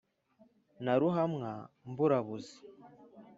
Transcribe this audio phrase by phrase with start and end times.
[0.83, 1.51] na ruhamwa
[1.89, 2.57] mburabuzi